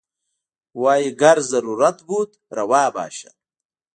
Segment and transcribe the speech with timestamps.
[0.81, 3.35] وايي ګر ضرورت بود روا باشد.